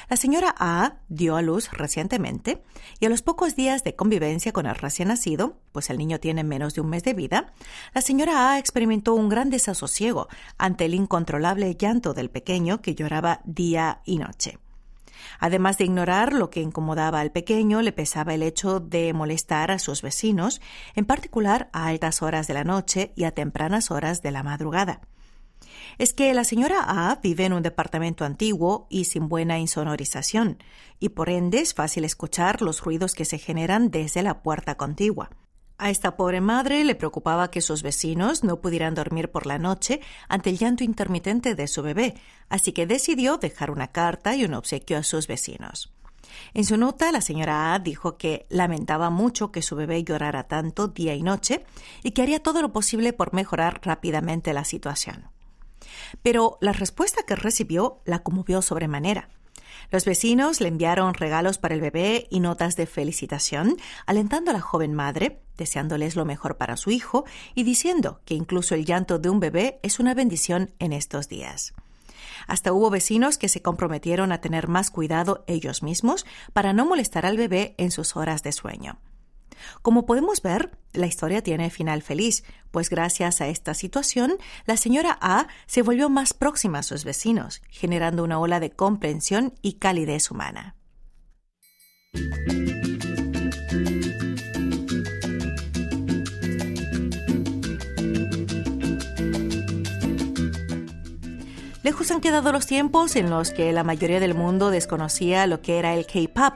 la 0.09 0.17
señora 0.17 0.55
A 0.59 0.97
dio 1.09 1.37
a 1.37 1.43
luz 1.43 1.71
recientemente 1.73 2.63
y 3.01 3.07
a 3.07 3.09
los 3.09 3.23
pocos 3.23 3.57
días 3.57 3.85
de 3.85 3.95
convivencia 3.95 4.53
con 4.53 4.67
el 4.67 4.75
recién 4.75 5.09
nacido, 5.09 5.59
pues 5.73 5.91
el 5.91 5.99
niño 5.99 6.21
tiene 6.21 6.45
menos 6.45 6.75
de 6.75 6.81
un 6.81 6.89
mes 6.89 7.05
de 7.05 7.15
vida, 7.15 7.53
la 7.95 8.01
señora 8.01 8.53
A 8.53 8.59
experimentó 8.59 9.15
un 9.15 9.29
gran 9.29 9.51
desasosiego 9.51 10.29
ante 10.59 10.85
el 10.85 10.95
incontrolable 10.95 11.75
llanto 11.75 12.15
del 12.15 12.31
pequeño 12.31 12.81
que 12.81 12.95
lloraba 12.95 13.41
día 13.45 14.01
y 14.05 14.19
noche. 14.19 14.59
Además 15.41 15.79
de 15.79 15.85
ignorar 15.85 16.33
lo 16.33 16.51
que 16.51 16.61
incomodaba 16.61 17.21
al 17.21 17.33
pequeño, 17.33 17.83
le 17.83 17.93
pesaba 17.93 18.35
el 18.35 18.43
hecho 18.43 18.81
de 18.81 19.13
molestar 19.13 19.71
a 19.71 19.79
sus 19.79 20.03
vecinos, 20.03 20.61
en 20.95 21.07
particular 21.07 21.71
a 21.73 21.87
altas 21.87 22.23
horas 22.23 22.47
de 22.47 22.55
la 22.55 22.65
noche 22.65 23.13
y 23.17 23.25
a 23.25 23.33
tempranas 23.33 23.91
horas 23.91 24.23
de 24.23 24.31
la 24.31 24.43
madrugada 24.43 25.01
es 25.99 26.13
que 26.13 26.33
la 26.35 26.45
señora 26.45 26.85
A 26.87 27.21
vive 27.23 27.45
en 27.45 27.53
un 27.53 27.63
departamento 27.63 28.25
antiguo 28.25 28.87
y 28.91 29.05
sin 29.05 29.29
buena 29.29 29.59
insonorización, 29.59 30.59
y 31.01 31.11
por 31.11 31.29
ende 31.29 31.61
es 31.61 31.75
fácil 31.75 32.05
escuchar 32.05 32.63
los 32.63 32.83
ruidos 32.83 33.15
que 33.15 33.25
se 33.25 33.39
generan 33.39 33.91
desde 33.91 34.23
la 34.23 34.43
puerta 34.43 34.77
contigua. 34.77 35.31
A 35.77 35.91
esta 35.91 36.17
pobre 36.17 36.41
madre 36.41 36.85
le 36.85 36.95
preocupaba 36.95 37.51
que 37.51 37.61
sus 37.61 37.83
vecinos 37.83 38.45
no 38.45 38.61
pudieran 38.61 38.95
dormir 38.95 39.31
por 39.31 39.47
la 39.47 39.59
noche 39.59 40.01
ante 40.29 40.51
el 40.51 40.59
llanto 40.59 40.85
intermitente 40.85 41.57
de 41.57 41.67
su 41.67 41.83
bebé, 41.83 42.15
así 42.49 42.73
que 42.73 42.87
decidió 42.87 43.39
dejar 43.39 43.71
una 43.71 43.89
carta 43.89 44.37
y 44.37 44.45
un 44.45 44.55
obsequio 44.55 44.99
a 44.99 45.03
sus 45.03 45.27
vecinos. 45.27 45.93
En 46.55 46.65
su 46.65 46.77
nota, 46.77 47.11
la 47.13 47.21
señora 47.21 47.75
A 47.75 47.79
dijo 47.81 48.17
que 48.17 48.47
lamentaba 48.49 49.11
mucho 49.11 49.51
que 49.51 49.63
su 49.63 49.77
bebé 49.77 50.05
llorara 50.05 50.45
tanto 50.45 50.89
día 50.89 51.15
y 51.15 51.23
noche 51.23 51.65
y 52.03 52.13
que 52.13 52.23
haría 52.23 52.43
todo 52.43 52.63
lo 52.63 52.73
posible 52.73 53.13
por 53.13 53.35
mejorar 53.35 53.81
rápidamente 53.83 54.53
la 54.53 54.65
situación. 54.65 55.34
Pero 56.23 56.59
la 56.61 56.73
respuesta 56.73 57.23
que 57.25 57.37
recibió 57.37 58.01
la 58.05 58.21
conmovió 58.21 58.63
sobremanera. 58.63 59.29
Los 59.91 60.05
vecinos 60.05 60.61
le 60.61 60.69
enviaron 60.69 61.15
regalos 61.15 61.59
para 61.59 61.75
el 61.75 61.81
bebé 61.81 62.27
y 62.31 62.41
notas 62.41 62.77
de 62.77 62.87
felicitación, 62.87 63.77
alentando 64.07 64.51
a 64.51 64.55
la 64.55 64.61
joven 64.61 64.95
madre, 64.95 65.41
deseándoles 65.57 66.17
lo 66.17 66.25
mejor 66.25 66.57
para 66.57 66.77
su 66.77 66.91
hijo 66.91 67.25
y 67.55 67.65
diciendo 67.65 68.21
que 68.25 68.35
incluso 68.35 68.75
el 68.75 68.85
llanto 68.85 69.19
de 69.19 69.31
un 69.31 69.41
bebé 69.41 69.79
es 69.83 70.01
una 70.01 70.15
bendición 70.15 70.73
en 70.79 70.93
estos 70.93 71.29
días. 71.29 71.75
Hasta 72.47 72.73
hubo 72.73 72.91
vecinos 72.91 73.39
que 73.39 73.49
se 73.49 73.63
comprometieron 73.63 74.33
a 74.33 74.41
tener 74.41 74.69
más 74.69 74.91
cuidado 74.91 75.45
ellos 75.47 75.83
mismos 75.83 76.27
para 76.53 76.73
no 76.73 76.87
molestar 76.87 77.27
al 77.27 77.37
bebé 77.37 77.75
en 77.79 77.91
sus 77.91 78.17
horas 78.17 78.43
de 78.43 78.53
sueño. 78.53 78.99
Como 79.83 80.07
podemos 80.07 80.43
ver, 80.43 80.71
la 80.93 81.07
historia 81.07 81.43
tiene 81.43 81.71
final 81.71 82.03
feliz, 82.03 82.45
pues 82.71 82.91
gracias 82.91 83.41
a 83.41 83.49
esta 83.49 83.75
situación, 83.75 84.37
la 84.67 84.77
señora 84.77 85.19
A 85.21 85.49
se 85.67 85.83
volvió 85.83 86.09
más 86.09 86.35
próxima 86.35 86.81
a 86.81 86.83
sus 86.83 87.05
vecinos, 87.05 87.63
generando 87.69 88.25
una 88.25 88.39
ola 88.39 88.61
de 88.61 88.71
comprensión 88.71 89.55
y 89.63 89.75
calidez 89.75 90.31
humana. 90.31 90.77
Lejos 101.85 102.11
han 102.11 102.23
quedado 102.23 102.51
los 102.51 102.67
tiempos 102.67 103.15
en 103.15 103.29
los 103.29 103.51
que 103.51 103.71
la 103.75 103.85
mayoría 103.85 104.19
del 104.19 104.35
mundo 104.35 104.71
desconocía 104.71 105.47
lo 105.47 105.61
que 105.61 105.79
era 105.79 105.93
el 105.93 106.07
K-pop, 106.07 106.55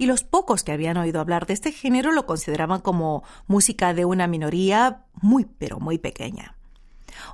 y 0.00 0.06
los 0.06 0.24
pocos 0.24 0.64
que 0.64 0.72
habían 0.72 0.96
oído 0.96 1.20
hablar 1.20 1.44
de 1.44 1.52
este 1.52 1.72
género 1.72 2.10
lo 2.10 2.24
consideraban 2.24 2.80
como 2.80 3.22
música 3.46 3.92
de 3.92 4.06
una 4.06 4.26
minoría 4.26 5.04
muy 5.20 5.44
pero 5.44 5.78
muy 5.78 5.98
pequeña. 5.98 6.56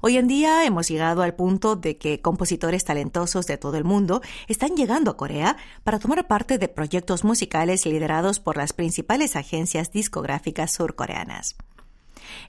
Hoy 0.02 0.16
en 0.16 0.26
día 0.26 0.64
hemos 0.64 0.88
llegado 0.88 1.22
al 1.22 1.36
punto 1.36 1.76
de 1.76 1.96
que 1.96 2.20
compositores 2.20 2.84
talentosos 2.84 3.46
de 3.46 3.56
todo 3.56 3.76
el 3.76 3.84
mundo 3.84 4.20
están 4.48 4.74
llegando 4.74 5.12
a 5.12 5.16
Corea 5.16 5.56
para 5.84 6.00
tomar 6.00 6.26
parte 6.26 6.58
de 6.58 6.66
proyectos 6.66 7.22
musicales 7.22 7.86
liderados 7.86 8.40
por 8.40 8.56
las 8.56 8.72
principales 8.72 9.36
agencias 9.36 9.92
discográficas 9.92 10.72
surcoreanas. 10.72 11.54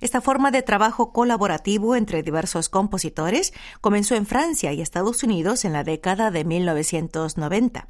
Esta 0.02 0.20
forma 0.20 0.50
de 0.50 0.64
trabajo 0.64 1.14
colaborativo 1.14 1.96
entre 1.96 2.24
diversos 2.24 2.70
compositores 2.70 3.54
comenzó 3.82 4.16
en 4.16 4.26
Francia 4.26 4.74
y 4.74 4.82
Estados 4.82 5.22
Unidos 5.22 5.64
en 5.64 5.74
la 5.74 5.84
década 5.84 6.32
de 6.32 6.44
1990. 6.44 7.88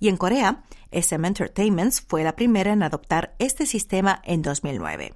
Y 0.00 0.08
en 0.08 0.16
Corea, 0.16 0.64
SM 0.90 1.26
Entertainment 1.26 1.94
fue 2.06 2.24
la 2.24 2.36
primera 2.36 2.72
en 2.72 2.82
adoptar 2.82 3.34
este 3.38 3.66
sistema 3.66 4.20
en 4.24 4.42
2009. 4.42 5.14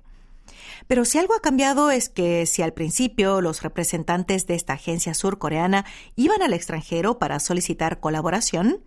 Pero 0.87 1.05
si 1.05 1.19
algo 1.19 1.35
ha 1.35 1.41
cambiado 1.41 1.91
es 1.91 2.09
que 2.09 2.47
si 2.47 2.63
al 2.63 2.73
principio 2.73 3.41
los 3.41 3.63
representantes 3.63 4.47
de 4.47 4.55
esta 4.55 4.75
agencia 4.75 5.15
surcoreana 5.15 5.85
iban 6.15 6.43
al 6.43 6.53
extranjero 6.53 7.19
para 7.19 7.41
solicitar 7.41 8.01
colaboración, 8.01 8.81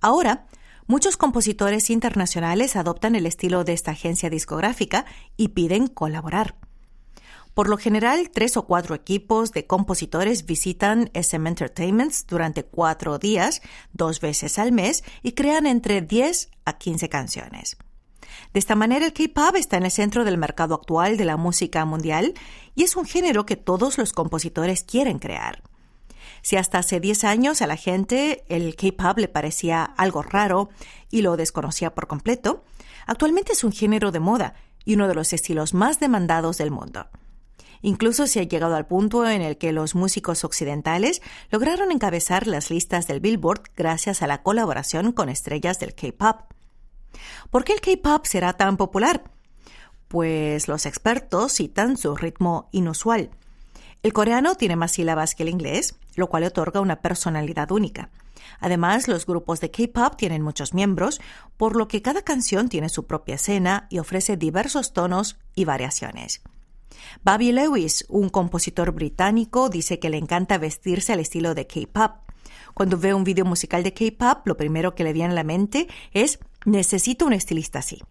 ahora 0.00 0.46
muchos 0.86 1.16
compositores 1.16 1.90
internacionales 1.90 2.76
adoptan 2.76 3.14
el 3.14 3.26
estilo 3.26 3.64
de 3.64 3.72
esta 3.72 3.92
agencia 3.92 4.30
discográfica 4.30 5.04
y 5.36 5.48
piden 5.48 5.86
colaborar. 5.86 6.56
Por 7.54 7.68
lo 7.68 7.76
general, 7.76 8.30
tres 8.30 8.56
o 8.56 8.64
cuatro 8.64 8.94
equipos 8.94 9.52
de 9.52 9.66
compositores 9.66 10.46
visitan 10.46 11.10
SM 11.12 11.46
Entertainment 11.46 12.14
durante 12.26 12.64
cuatro 12.64 13.18
días, 13.18 13.60
dos 13.92 14.20
veces 14.20 14.58
al 14.58 14.72
mes, 14.72 15.04
y 15.22 15.32
crean 15.32 15.66
entre 15.66 16.00
10 16.00 16.50
a 16.64 16.78
15 16.78 17.08
canciones. 17.10 17.76
De 18.54 18.58
esta 18.58 18.74
manera, 18.74 19.04
el 19.04 19.12
K-pop 19.12 19.56
está 19.56 19.76
en 19.76 19.84
el 19.84 19.90
centro 19.90 20.24
del 20.24 20.38
mercado 20.38 20.74
actual 20.74 21.18
de 21.18 21.26
la 21.26 21.36
música 21.36 21.84
mundial 21.84 22.32
y 22.74 22.84
es 22.84 22.96
un 22.96 23.04
género 23.04 23.44
que 23.44 23.56
todos 23.56 23.98
los 23.98 24.14
compositores 24.14 24.82
quieren 24.82 25.18
crear. 25.18 25.62
Si 26.40 26.56
hasta 26.56 26.78
hace 26.78 27.00
10 27.00 27.24
años 27.24 27.60
a 27.60 27.66
la 27.66 27.76
gente 27.76 28.44
el 28.48 28.74
K-pop 28.76 29.18
le 29.18 29.28
parecía 29.28 29.84
algo 29.84 30.22
raro 30.22 30.70
y 31.10 31.20
lo 31.20 31.36
desconocía 31.36 31.94
por 31.94 32.06
completo, 32.06 32.64
actualmente 33.06 33.52
es 33.52 33.62
un 33.62 33.72
género 33.72 34.10
de 34.10 34.20
moda 34.20 34.54
y 34.84 34.94
uno 34.94 35.06
de 35.06 35.14
los 35.14 35.32
estilos 35.34 35.74
más 35.74 36.00
demandados 36.00 36.58
del 36.58 36.70
mundo. 36.70 37.06
Incluso 37.82 38.28
se 38.28 38.40
ha 38.40 38.44
llegado 38.44 38.76
al 38.76 38.86
punto 38.86 39.28
en 39.28 39.42
el 39.42 39.58
que 39.58 39.72
los 39.72 39.94
músicos 39.96 40.44
occidentales 40.44 41.20
lograron 41.50 41.90
encabezar 41.90 42.46
las 42.46 42.70
listas 42.70 43.08
del 43.08 43.20
Billboard 43.20 43.62
gracias 43.76 44.22
a 44.22 44.28
la 44.28 44.42
colaboración 44.42 45.12
con 45.12 45.28
estrellas 45.28 45.80
del 45.80 45.94
K-pop. 45.94 46.42
¿Por 47.50 47.64
qué 47.64 47.72
el 47.72 47.80
K-pop 47.80 48.24
será 48.26 48.52
tan 48.52 48.76
popular? 48.76 49.24
Pues 50.06 50.68
los 50.68 50.86
expertos 50.86 51.52
citan 51.54 51.96
su 51.96 52.14
ritmo 52.16 52.68
inusual. 52.70 53.30
El 54.02 54.12
coreano 54.12 54.54
tiene 54.54 54.76
más 54.76 54.92
sílabas 54.92 55.34
que 55.34 55.42
el 55.42 55.48
inglés, 55.48 55.96
lo 56.16 56.28
cual 56.28 56.44
otorga 56.44 56.80
una 56.80 57.00
personalidad 57.00 57.70
única. 57.70 58.10
Además, 58.60 59.08
los 59.08 59.26
grupos 59.26 59.60
de 59.60 59.70
K-pop 59.70 60.16
tienen 60.16 60.42
muchos 60.42 60.74
miembros, 60.74 61.20
por 61.56 61.76
lo 61.76 61.88
que 61.88 62.02
cada 62.02 62.22
canción 62.22 62.68
tiene 62.68 62.88
su 62.88 63.06
propia 63.06 63.36
escena 63.36 63.86
y 63.90 63.98
ofrece 63.98 64.36
diversos 64.36 64.92
tonos 64.92 65.36
y 65.54 65.64
variaciones. 65.64 66.42
Bobby 67.24 67.52
Lewis, 67.52 68.04
un 68.08 68.28
compositor 68.28 68.92
británico, 68.92 69.68
dice 69.68 69.98
que 69.98 70.10
le 70.10 70.18
encanta 70.18 70.58
vestirse 70.58 71.12
al 71.12 71.20
estilo 71.20 71.54
de 71.54 71.66
K-pop. 71.66 72.12
Cuando 72.74 72.98
ve 72.98 73.14
un 73.14 73.24
video 73.24 73.44
musical 73.44 73.82
de 73.82 73.92
K-pop, 73.92 74.46
lo 74.46 74.56
primero 74.56 74.94
que 74.94 75.04
le 75.04 75.12
viene 75.12 75.32
a 75.32 75.36
la 75.36 75.44
mente 75.44 75.88
es 76.12 76.38
necesito 76.64 77.26
un 77.26 77.32
estilista 77.32 77.80
así. 77.80 78.02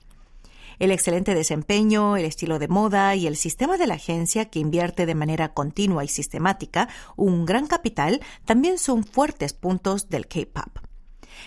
El 0.79 0.91
excelente 0.91 1.35
desempeño, 1.35 2.17
el 2.17 2.25
estilo 2.25 2.57
de 2.57 2.67
moda 2.67 3.15
y 3.15 3.27
el 3.27 3.37
sistema 3.37 3.77
de 3.77 3.85
la 3.85 3.95
agencia 3.95 4.45
que 4.45 4.59
invierte 4.59 5.05
de 5.05 5.13
manera 5.13 5.53
continua 5.53 6.03
y 6.03 6.07
sistemática 6.07 6.89
un 7.15 7.45
gran 7.45 7.67
capital 7.67 8.19
también 8.45 8.79
son 8.79 9.03
fuertes 9.03 9.53
puntos 9.53 10.09
del 10.09 10.27
K-pop. 10.27 10.90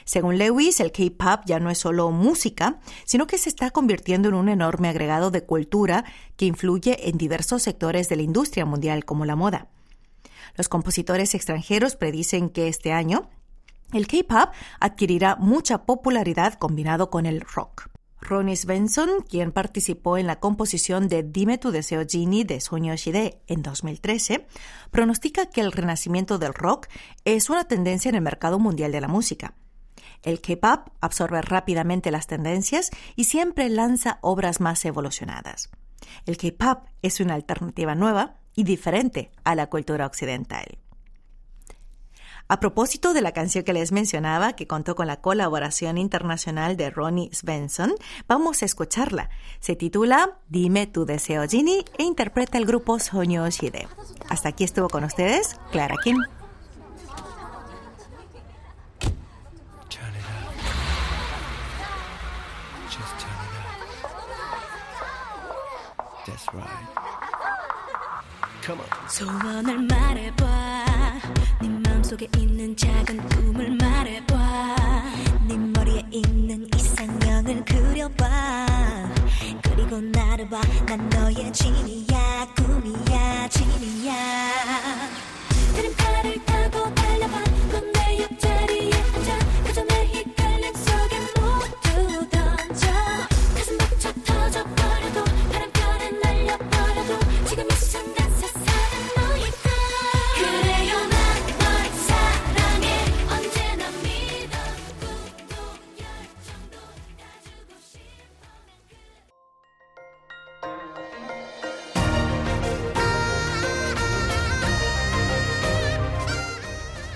Según 0.04 0.38
Lewis, 0.38 0.80
el 0.80 0.92
K-pop 0.92 1.44
ya 1.46 1.60
no 1.60 1.70
es 1.70 1.78
solo 1.78 2.10
música, 2.10 2.80
sino 3.04 3.26
que 3.26 3.38
se 3.38 3.48
está 3.48 3.70
convirtiendo 3.70 4.28
en 4.28 4.34
un 4.34 4.48
enorme 4.48 4.88
agregado 4.88 5.30
de 5.30 5.44
cultura 5.44 6.04
que 6.36 6.46
influye 6.46 7.08
en 7.08 7.18
diversos 7.18 7.62
sectores 7.62 8.08
de 8.08 8.16
la 8.16 8.22
industria 8.22 8.64
mundial 8.64 9.04
como 9.04 9.24
la 9.24 9.36
moda. 9.36 9.68
Los 10.56 10.68
compositores 10.68 11.34
extranjeros 11.34 11.96
predicen 11.96 12.48
que 12.48 12.68
este 12.68 12.92
año 12.92 13.28
el 13.92 14.06
K-pop 14.06 14.52
adquirirá 14.80 15.36
mucha 15.36 15.84
popularidad 15.84 16.54
combinado 16.54 17.10
con 17.10 17.26
el 17.26 17.40
rock. 17.40 17.88
Ronnie 18.24 18.56
Svensson, 18.56 19.22
quien 19.28 19.52
participó 19.52 20.16
en 20.16 20.26
la 20.26 20.40
composición 20.40 21.08
de 21.08 21.22
Dime 21.22 21.58
tu 21.58 21.70
deseo 21.70 22.04
Genie 22.08 22.44
de 22.44 22.60
Sonyo 22.60 22.96
Shide 22.96 23.42
en 23.46 23.62
2013, 23.62 24.46
pronostica 24.90 25.46
que 25.46 25.60
el 25.60 25.72
renacimiento 25.72 26.38
del 26.38 26.54
rock 26.54 26.88
es 27.24 27.50
una 27.50 27.64
tendencia 27.64 28.08
en 28.08 28.14
el 28.14 28.22
mercado 28.22 28.58
mundial 28.58 28.92
de 28.92 29.00
la 29.02 29.08
música. 29.08 29.54
El 30.24 30.40
K-pop 30.40 30.88
absorbe 31.00 31.42
rápidamente 31.42 32.10
las 32.10 32.26
tendencias 32.26 32.90
y 33.14 33.24
siempre 33.24 33.68
lanza 33.68 34.18
obras 34.22 34.60
más 34.60 34.84
evolucionadas. 34.84 35.70
El 36.26 36.36
K-pop 36.38 36.86
es 37.02 37.20
una 37.20 37.34
alternativa 37.34 37.94
nueva 37.94 38.36
y 38.56 38.64
diferente 38.64 39.30
a 39.44 39.54
la 39.54 39.68
cultura 39.68 40.06
occidental. 40.06 40.78
A 42.46 42.60
propósito 42.60 43.14
de 43.14 43.22
la 43.22 43.32
canción 43.32 43.64
que 43.64 43.72
les 43.72 43.90
mencionaba, 43.90 44.52
que 44.52 44.66
contó 44.66 44.94
con 44.94 45.06
la 45.06 45.22
colaboración 45.22 45.96
internacional 45.96 46.76
de 46.76 46.90
Ronnie 46.90 47.30
Svensson, 47.32 47.94
vamos 48.28 48.62
a 48.62 48.66
escucharla. 48.66 49.30
Se 49.60 49.76
titula 49.76 50.38
Dime 50.48 50.86
tu 50.86 51.06
deseo, 51.06 51.48
Ginny, 51.48 51.84
e 51.96 52.02
interpreta 52.02 52.58
el 52.58 52.66
grupo 52.66 52.98
Sonyo 52.98 53.48
Shide. 53.48 53.88
Hasta 54.28 54.50
aquí 54.50 54.64
estuvo 54.64 54.90
con 54.90 55.04
ustedes, 55.04 55.56
Clara 55.72 55.96
Kim. 56.04 56.18
소원을 69.08 69.78
말해봐. 69.88 70.44
네 71.60 71.68
마음속에 71.68 72.26
있는 72.36 72.76
작은 72.76 73.28
꿈을 73.28 73.70
말해봐. 73.76 74.66
네 75.46 75.56
머리에 75.56 76.02
있는 76.10 76.68
이상형을 76.74 77.64
그려봐. 77.64 78.24
그리고 79.62 80.00
나를 80.00 80.48
봐 80.48 80.60
난 80.86 81.08
너의 81.08 81.52
진이야 81.52 82.46
꿈이야 82.56 83.48
진이야 83.48 84.33